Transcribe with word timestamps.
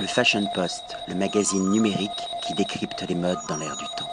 Le 0.00 0.06
Fashion 0.06 0.46
Post, 0.54 0.96
le 1.08 1.16
magazine 1.16 1.70
numérique 1.70 2.10
qui 2.46 2.54
décrypte 2.54 3.04
les 3.08 3.16
modes 3.16 3.38
dans 3.48 3.56
l'air 3.56 3.76
du 3.76 3.84
temps. 3.96 4.08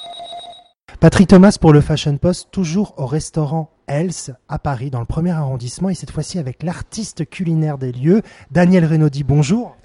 Patrick 1.00 1.28
Thomas 1.28 1.58
pour 1.62 1.74
le 1.74 1.82
Fashion 1.82 2.18
Post, 2.18 2.48
toujours 2.50 2.96
au 2.98 3.06
restaurant 3.06 3.70
Else 3.86 4.32
à 4.50 4.58
Paris, 4.58 4.90
dans 4.90 5.00
le 5.00 5.06
premier 5.06 5.30
arrondissement, 5.30 5.90
et 5.90 5.94
cette 5.94 6.10
fois-ci 6.10 6.40
avec 6.40 6.64
l'artiste 6.64 7.30
culinaire 7.30 7.78
des 7.78 7.92
lieux, 7.92 8.24
Daniel 8.50 8.86
Renaudi. 8.86 9.24
Bonjour. 9.24 9.78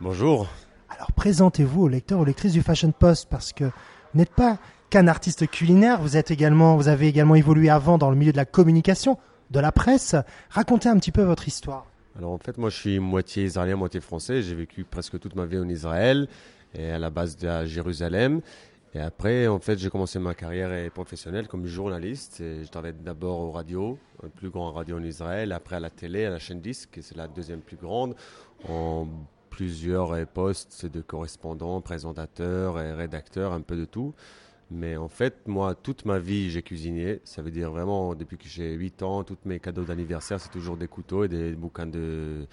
Bonjour. 0.00 0.48
Alors 0.88 1.12
présentez-vous 1.12 1.82
aux 1.82 1.88
lecteurs, 1.88 2.20
aux 2.20 2.24
lectrices 2.24 2.52
du 2.52 2.62
Fashion 2.62 2.92
Post, 2.92 3.28
parce 3.28 3.52
que 3.52 3.64
vous 3.64 4.18
n'êtes 4.18 4.34
pas 4.34 4.56
qu'un 4.88 5.08
artiste 5.08 5.46
culinaire, 5.50 6.00
vous 6.00 6.16
êtes 6.16 6.30
également, 6.30 6.76
vous 6.76 6.88
avez 6.88 7.06
également 7.06 7.34
évolué 7.34 7.68
avant 7.68 7.98
dans 7.98 8.08
le 8.08 8.16
milieu 8.16 8.32
de 8.32 8.38
la 8.38 8.46
communication, 8.46 9.18
de 9.50 9.60
la 9.60 9.72
presse. 9.72 10.16
Racontez 10.48 10.88
un 10.88 10.96
petit 10.96 11.12
peu 11.12 11.22
votre 11.22 11.48
histoire. 11.48 11.84
Alors 12.16 12.30
en 12.30 12.38
fait, 12.38 12.58
moi 12.58 12.70
je 12.70 12.76
suis 12.76 12.98
moitié 13.00 13.44
israélien, 13.44 13.76
moitié 13.76 14.00
français. 14.00 14.42
J'ai 14.42 14.54
vécu 14.54 14.84
presque 14.84 15.18
toute 15.18 15.34
ma 15.34 15.46
vie 15.46 15.58
en 15.58 15.68
Israël 15.68 16.28
et 16.72 16.90
à 16.90 16.98
la 16.98 17.10
base 17.10 17.36
de 17.36 17.64
Jérusalem. 17.64 18.40
Et 18.94 19.00
après, 19.00 19.48
en 19.48 19.58
fait, 19.58 19.76
j'ai 19.76 19.90
commencé 19.90 20.20
ma 20.20 20.34
carrière 20.34 20.88
professionnelle 20.92 21.48
comme 21.48 21.66
journaliste. 21.66 22.36
je 22.38 22.68
travaillais 22.68 22.94
d'abord 22.94 23.40
aux 23.40 23.50
radios, 23.50 23.98
le 24.22 24.28
plus 24.28 24.50
grand 24.50 24.70
radio 24.70 24.98
en 24.98 25.02
Israël, 25.02 25.50
après 25.50 25.76
à 25.76 25.80
la 25.80 25.90
télé, 25.90 26.24
à 26.24 26.30
la 26.30 26.38
chaîne 26.38 26.60
Disque, 26.60 27.00
c'est 27.02 27.16
la 27.16 27.26
deuxième 27.26 27.60
plus 27.60 27.76
grande, 27.76 28.14
en 28.68 29.08
plusieurs 29.50 30.24
postes 30.28 30.86
de 30.86 31.00
correspondants, 31.00 31.80
présentateurs 31.80 32.80
et 32.80 32.92
rédacteurs, 32.92 33.52
un 33.52 33.62
peu 33.62 33.76
de 33.76 33.84
tout. 33.84 34.14
Mais 34.70 34.96
en 34.96 35.08
fait, 35.08 35.46
moi, 35.46 35.74
toute 35.74 36.04
ma 36.04 36.18
vie, 36.18 36.50
j'ai 36.50 36.62
cuisiné. 36.62 37.20
Ça 37.24 37.42
veut 37.42 37.50
dire 37.50 37.70
vraiment, 37.70 38.14
depuis 38.14 38.38
que 38.38 38.48
j'ai 38.48 38.72
8 38.72 39.02
ans, 39.02 39.22
tous 39.22 39.36
mes 39.44 39.60
cadeaux 39.60 39.84
d'anniversaire, 39.84 40.40
c'est 40.40 40.50
toujours 40.50 40.76
des 40.76 40.88
couteaux 40.88 41.24
et 41.24 41.28
des 41.28 41.52
bouquins 41.52 41.86
de, 41.86 42.46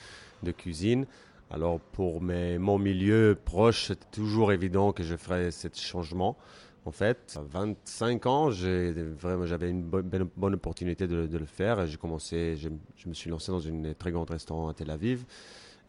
cuisine. 0.57 1.05
Alors, 1.49 1.79
pour 1.79 2.21
mes, 2.21 2.57
mon 2.57 2.77
milieu 2.77 3.37
proche, 3.43 3.87
c'était 3.87 4.07
toujours 4.11 4.51
évident 4.51 4.91
que 4.91 5.03
je 5.03 5.15
ferais 5.15 5.51
ce 5.51 5.67
changement. 5.75 6.37
En 6.85 6.91
fait, 6.91 7.37
à 7.37 7.41
25 7.41 8.25
ans, 8.25 8.51
j'avais 8.51 9.69
une 9.69 9.83
bonne, 9.83 10.27
bonne, 10.35 10.53
opportunité 10.55 11.07
de, 11.07 11.37
le 11.37 11.45
faire. 11.45 11.85
J'ai 11.85 11.97
commencé, 11.97 12.55
je, 12.57 12.69
je, 12.97 13.07
me 13.07 13.13
suis 13.13 13.29
lancé 13.29 13.51
dans 13.51 13.59
une 13.59 13.93
très 13.93 14.11
grande 14.11 14.29
restaurant 14.29 14.67
à 14.67 14.73
Tel 14.73 14.89
Aviv. 14.89 15.23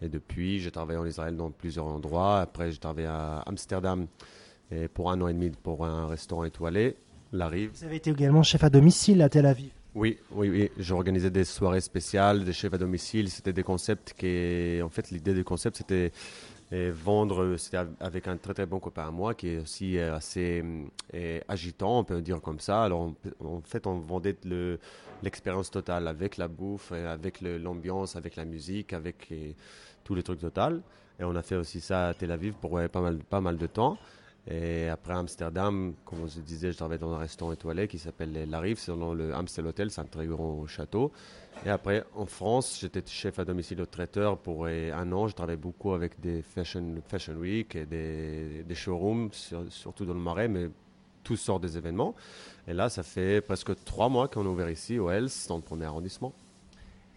Et 0.03 0.09
depuis, 0.09 0.61
j'ai 0.61 0.71
travaillé 0.71 0.99
en 0.99 1.07
Israël 1.07 1.37
dans 1.37 1.51
plusieurs 1.51 1.87
endroits. 1.87 2.41
Après, 2.41 2.71
j'ai 2.71 2.79
travaillé 2.79 3.07
à 3.07 3.39
Amsterdam 3.47 4.07
et 4.73 4.89
pour 4.89 5.11
un 5.11 5.21
an 5.21 5.29
et 5.29 5.33
demi 5.33 5.51
pour 5.51 5.85
un 5.85 6.07
restaurant 6.07 6.45
étoilé, 6.45 6.97
la 7.33 7.49
Rive. 7.49 7.71
Vous 7.75 7.85
avez 7.85 7.97
été 7.97 8.11
également 8.11 8.43
chef 8.43 8.65
à 8.65 8.71
domicile 8.71 9.23
à 9.23 9.29
Tel 9.29 9.47
Aviv. 9.47 9.71
Oui, 9.95 10.19
oui, 10.31 10.49
oui. 10.49 10.71
J'organisais 10.79 11.31
des 11.31 11.45
soirées 11.45 11.83
spéciales, 11.83 12.45
des 12.45 12.53
chefs 12.55 12.73
à 12.73 12.79
domicile. 12.79 13.29
C'était 13.29 13.53
des 13.53 13.63
concepts 13.63 14.15
qui, 14.17 14.81
en 14.83 14.89
fait, 14.89 15.11
l'idée 15.11 15.35
du 15.35 15.45
concept, 15.45 15.77
c'était 15.77 16.13
euh, 16.73 16.91
vendre. 16.95 17.57
C'était 17.59 17.81
avec 18.01 18.27
un 18.27 18.39
très 18.39 18.55
très 18.55 18.65
bon 18.65 18.81
copain 18.81 19.09
à 19.09 19.11
moi 19.11 19.35
qui 19.35 19.49
est 19.49 19.59
aussi 19.59 19.99
euh, 19.99 20.15
assez 20.15 20.65
euh, 21.15 21.41
agitant, 21.47 21.99
on 21.99 22.05
peut 22.05 22.23
dire 22.23 22.41
comme 22.41 22.61
ça. 22.61 22.85
Alors, 22.85 23.13
en 23.41 23.61
fait, 23.65 23.87
on 23.87 23.99
vendait 23.99 24.37
l'expérience 25.23 25.71
totale 25.71 26.09
avec 26.09 26.39
la 26.39 26.49
bouffe, 26.49 26.93
avec 26.93 27.43
l'ambiance, 27.43 28.17
avec 28.17 28.37
la 28.37 28.47
musique, 28.47 28.95
avec 28.95 29.31
tous 30.05 30.15
les 30.15 30.23
trucs 30.23 30.41
total. 30.41 30.81
Et 31.21 31.25
on 31.25 31.37
a 31.37 31.43
fait 31.43 31.57
aussi 31.57 31.83
ça 31.83 32.09
à 32.09 32.15
Tel 32.15 32.31
Aviv 32.31 32.55
pour 32.55 32.81
pas 32.91 33.01
mal, 33.03 33.19
pas 33.19 33.43
mal 33.43 33.59
de 33.59 33.67
temps. 33.67 33.99
Et 34.51 34.89
après 34.89 35.15
Amsterdam, 35.15 35.95
comme 36.05 36.29
je 36.29 36.41
disais, 36.41 36.73
je 36.73 36.77
travaillais 36.77 36.99
dans 36.99 37.13
un 37.13 37.19
restaurant 37.19 37.53
étoilé 37.53 37.87
qui 37.87 37.99
s'appelle 37.99 38.51
La 38.51 38.59
Rive, 38.59 38.79
c'est 38.79 38.91
le 38.93 39.33
Amstel 39.35 39.67
Hotel, 39.69 39.91
c'est 39.91 40.01
un 40.01 40.05
très 40.05 40.27
grand 40.27 40.67
château. 40.67 41.13
Et 41.65 41.71
après, 41.71 42.05
en 42.17 42.27
France, 42.27 42.79
j'étais 42.81 43.05
chef 43.07 43.39
à 43.39 43.45
domicile 43.45 43.81
au 43.81 43.87
traiteur 43.87 44.37
pour 44.39 44.67
un 44.67 45.13
an. 45.13 45.29
Je 45.29 45.35
travaillais 45.35 45.57
beaucoup 45.57 45.93
avec 45.93 46.21
des 46.21 46.43
Fashion, 46.43 46.83
Week 47.39 47.77
et 47.77 47.87
des, 47.87 48.75
showrooms, 48.75 49.31
surtout 49.69 50.05
dans 50.05 50.15
le 50.15 50.21
Marais, 50.21 50.49
mais 50.49 50.71
toutes 51.23 51.39
sortes 51.39 51.63
des 51.63 51.79
événements. 51.79 52.17
Et 52.67 52.73
là, 52.73 52.89
ça 52.89 53.05
fait 53.05 53.41
presque 53.43 53.73
trois 53.85 54.09
mois 54.09 54.27
qu'on 54.27 54.45
est 54.45 54.49
ouvert 54.49 54.71
ici, 54.71 54.99
au 54.99 55.09
Hells, 55.09 55.31
dans 55.49 55.57
le 55.57 55.63
premier 55.63 55.85
arrondissement. 55.85 56.33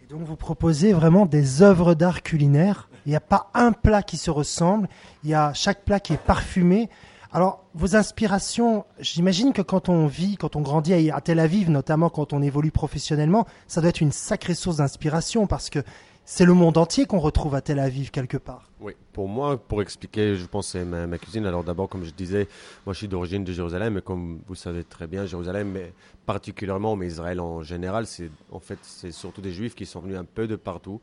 Et 0.00 0.06
donc, 0.06 0.22
vous 0.22 0.36
proposez 0.36 0.92
vraiment 0.92 1.26
des 1.26 1.62
œuvres 1.62 1.94
d'art 1.94 2.22
culinaire. 2.22 2.88
Il 3.04 3.08
n'y 3.08 3.16
a 3.16 3.20
pas 3.20 3.50
un 3.52 3.72
plat 3.72 4.04
qui 4.04 4.16
se 4.16 4.30
ressemble. 4.30 4.88
Il 5.24 5.30
y 5.30 5.34
a 5.34 5.52
chaque 5.54 5.84
plat 5.84 5.98
qui 5.98 6.12
est 6.12 6.22
parfumé. 6.22 6.88
Alors, 7.36 7.66
vos 7.74 7.96
inspirations, 7.96 8.86
j'imagine 8.98 9.52
que 9.52 9.60
quand 9.60 9.90
on 9.90 10.06
vit, 10.06 10.38
quand 10.38 10.56
on 10.56 10.62
grandit 10.62 11.10
à 11.10 11.20
Tel 11.20 11.38
Aviv, 11.38 11.68
notamment 11.68 12.08
quand 12.08 12.32
on 12.32 12.40
évolue 12.40 12.70
professionnellement, 12.70 13.46
ça 13.66 13.82
doit 13.82 13.90
être 13.90 14.00
une 14.00 14.10
sacrée 14.10 14.54
source 14.54 14.78
d'inspiration 14.78 15.46
parce 15.46 15.68
que 15.68 15.80
c'est 16.24 16.46
le 16.46 16.54
monde 16.54 16.78
entier 16.78 17.04
qu'on 17.04 17.18
retrouve 17.18 17.54
à 17.54 17.60
Tel 17.60 17.78
Aviv 17.78 18.10
quelque 18.10 18.38
part. 18.38 18.70
Oui, 18.80 18.94
pour 19.12 19.28
moi, 19.28 19.58
pour 19.58 19.82
expliquer, 19.82 20.34
je 20.34 20.46
pense, 20.46 20.76
ma, 20.76 21.06
ma 21.06 21.18
cuisine. 21.18 21.44
Alors 21.44 21.62
d'abord, 21.62 21.90
comme 21.90 22.04
je 22.04 22.10
disais, 22.10 22.48
moi 22.86 22.94
je 22.94 23.00
suis 23.00 23.08
d'origine 23.08 23.44
de 23.44 23.52
Jérusalem, 23.52 23.92
mais 23.92 24.00
comme 24.00 24.40
vous 24.48 24.54
savez 24.54 24.82
très 24.82 25.06
bien, 25.06 25.26
Jérusalem, 25.26 25.72
mais 25.72 25.92
particulièrement, 26.24 26.96
mais 26.96 27.06
Israël 27.06 27.38
en 27.40 27.62
général, 27.62 28.06
c'est 28.06 28.30
en 28.50 28.60
fait, 28.60 28.78
c'est 28.80 29.12
surtout 29.12 29.42
des 29.42 29.52
Juifs 29.52 29.74
qui 29.74 29.84
sont 29.84 30.00
venus 30.00 30.16
un 30.16 30.24
peu 30.24 30.46
de 30.46 30.56
partout. 30.56 31.02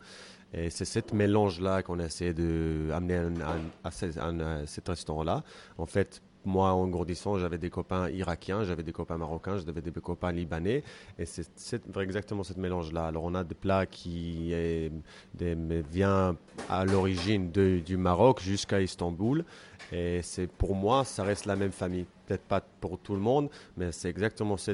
Et 0.54 0.70
c'est 0.70 0.86
ce 0.86 1.00
mélange-là 1.14 1.82
qu'on 1.82 2.00
a 2.00 2.06
essayé 2.06 2.34
d'amener 2.34 3.44
à, 3.84 3.92
cet 3.92 4.88
restaurant-là. 4.88 5.44
En 5.78 5.86
fait, 5.86 6.22
moi, 6.46 6.72
en 6.72 6.88
grandissant, 6.88 7.38
j'avais 7.38 7.58
des 7.58 7.70
copains 7.70 8.10
irakiens, 8.10 8.64
j'avais 8.64 8.84
des 8.84 8.92
copains 8.92 9.18
marocains, 9.18 9.58
j'avais 9.58 9.82
des 9.82 9.92
copains 9.92 10.32
libanais. 10.32 10.84
Et 11.18 11.26
c'est 11.26 11.82
exactement 12.00 12.44
ce 12.44 12.54
mélange-là. 12.60 13.08
Alors, 13.08 13.24
on 13.24 13.34
a 13.34 13.44
des 13.44 13.56
plats 13.56 13.86
qui 13.86 14.52
est, 14.54 14.92
viennent 15.40 16.36
à 16.70 16.86
l'origine 16.86 17.50
du 17.52 17.98
Maroc 17.98 18.42
jusqu'à 18.42 18.82
Istanbul. 18.82 19.46
Et 19.92 20.22
c'est 20.22 20.48
pour 20.48 20.76
moi, 20.76 21.04
ça 21.04 21.24
reste 21.24 21.46
la 21.46 21.56
même 21.56 21.72
famille. 21.72 22.06
Peut-être 22.26 22.44
pas 22.44 22.62
pour 22.62 23.00
tout 23.00 23.14
le 23.14 23.20
monde, 23.20 23.50
mais 23.76 23.92
c'est 23.92 24.10
exactement 24.10 24.58
ce 24.58 24.72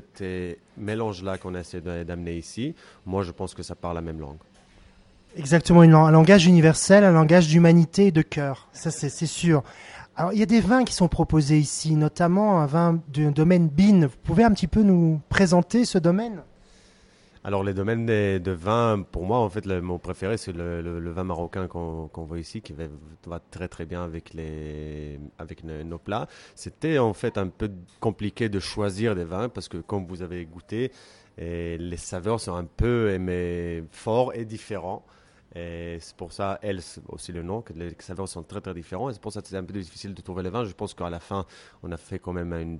mélange-là 0.78 1.38
qu'on 1.38 1.56
essaie 1.56 1.82
d'amener 1.82 2.38
ici. 2.38 2.76
Moi, 3.06 3.24
je 3.24 3.32
pense 3.32 3.54
que 3.54 3.64
ça 3.64 3.76
parle 3.76 3.96
la 3.96 4.02
même 4.02 4.20
langue. 4.20 4.38
Exactement, 5.38 5.82
un 5.82 6.12
langage 6.12 6.48
universel, 6.48 7.04
un 7.04 7.12
langage 7.12 7.48
d'humanité 7.48 8.08
et 8.08 8.12
de 8.12 8.22
cœur. 8.22 8.68
Ça, 8.74 8.92
c'est 8.92 9.26
sûr. 9.26 9.64
Alors, 10.16 10.34
il 10.34 10.40
y 10.40 10.44
a 10.44 10.46
des 10.46 10.60
vins 10.60 10.84
qui 10.84 10.94
sont 10.94 11.08
proposés 11.08 11.60
ici, 11.60 11.96
notamment 11.96 12.60
un 12.60 12.66
vin 12.66 13.00
du 13.08 13.32
domaine 13.32 13.70
Bin. 13.70 14.08
Vous 14.08 14.18
pouvez 14.24 14.44
un 14.44 14.52
petit 14.52 14.68
peu 14.68 14.82
nous 14.84 15.22
présenter 15.30 15.86
ce 15.86 15.98
domaine? 15.98 16.42
Alors 17.44 17.64
les 17.64 17.74
domaines 17.74 18.06
de, 18.06 18.52
vin, 18.52 19.06
pour 19.12 19.26
moi, 19.26 19.40
en 19.40 19.50
fait, 19.50 19.66
le, 19.66 19.82
mon 19.82 19.98
préféré, 19.98 20.38
c'est 20.38 20.52
le, 20.52 21.12
vin 21.12 21.24
marocain 21.24 21.68
qu'on 21.68 22.10
voit 22.26 22.40
ici, 22.40 22.62
qui 22.62 22.74
va, 22.74 23.40
très 23.52 23.70
très 23.70 23.86
bien 23.86 24.04
avec, 24.04 24.34
les, 24.34 25.20
avec 25.38 25.64
nos 25.64 25.98
plats. 25.98 26.28
C'était 26.56 26.98
en 26.98 27.14
fait 27.14 27.38
un 27.38 27.48
peu 27.48 27.72
compliqué 28.00 28.50
de 28.50 28.60
choisir 28.60 29.16
des 29.16 29.24
vins, 29.24 29.48
parce 29.48 29.70
que 29.70 29.78
comme 29.78 30.06
vous 30.06 30.22
avez 30.22 30.46
goûté, 30.46 30.92
les 31.38 31.98
saveurs 31.98 32.42
sont 32.42 32.56
un 32.56 32.66
peu 32.66 33.18
mais, 33.18 33.84
forts 33.92 34.34
et 34.34 34.44
différents. 34.44 35.06
Et 35.56 35.98
c'est 36.00 36.16
pour 36.16 36.32
ça, 36.32 36.60
elle, 36.62 36.80
aussi 37.08 37.32
le 37.32 37.42
nom, 37.42 37.62
que 37.62 37.74
les 37.74 37.96
saveurs 38.00 38.28
sont 38.28 38.44
très 38.44 38.62
très 38.62 38.74
différents. 38.74 39.10
Et 39.10 39.14
c'est 39.14 39.22
pour 39.22 39.34
ça 39.34 39.42
que 39.42 39.48
c'est 39.48 39.58
un 39.58 39.64
peu 39.64 39.74
difficile 39.74 40.14
de 40.14 40.22
trouver 40.22 40.44
les 40.44 40.50
vins. 40.50 40.66
Je 40.66 40.74
pense 40.74 40.94
qu'à 40.94 41.10
la 41.10 41.20
fin, 41.20 41.46
on 41.84 41.92
a 41.92 41.98
fait 41.98 42.20
quand 42.20 42.34
même 42.34 42.54
un 42.54 42.78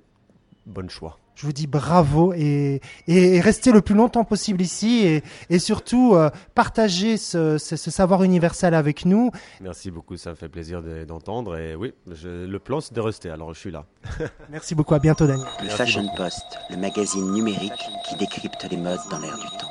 bon 0.66 0.88
choix. 0.88 1.18
Je 1.36 1.46
vous 1.46 1.52
dis 1.54 1.66
bravo 1.66 2.34
et, 2.34 2.82
et, 3.06 3.40
restez 3.40 3.72
le 3.72 3.80
plus 3.80 3.94
longtemps 3.94 4.24
possible 4.24 4.60
ici 4.60 5.06
et, 5.06 5.22
et 5.48 5.58
surtout 5.58 6.14
euh, 6.14 6.28
partagez 6.54 7.16
ce, 7.16 7.56
ce, 7.56 7.76
savoir 7.76 8.22
universel 8.24 8.74
avec 8.74 9.06
nous. 9.06 9.30
Merci 9.62 9.90
beaucoup, 9.90 10.18
ça 10.18 10.30
me 10.30 10.34
fait 10.34 10.50
plaisir 10.50 10.82
d'entendre. 11.06 11.56
et 11.56 11.74
oui, 11.74 11.94
le 12.06 12.58
plan 12.58 12.82
c'est 12.82 12.92
de 12.92 13.00
rester, 13.00 13.30
alors 13.30 13.54
je 13.54 13.58
suis 13.58 13.70
là. 13.70 13.86
Merci 14.50 14.74
beaucoup, 14.74 14.94
à 14.94 14.98
bientôt 14.98 15.26
Daniel. 15.26 15.48
Le 15.62 15.70
Fashion 15.70 16.06
Post, 16.14 16.44
le 16.68 16.76
magazine 16.76 17.32
numérique 17.32 17.88
qui 18.06 18.16
décrypte 18.16 18.66
les 18.70 18.76
modes 18.76 19.00
dans 19.10 19.18
l'air 19.18 19.38
du 19.38 19.46
temps. 19.58 19.69